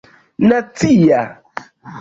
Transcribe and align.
nacia 0.49 1.19